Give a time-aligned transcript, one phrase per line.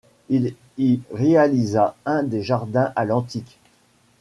[0.29, 3.59] Il y réalisa un des jardins à l'antique.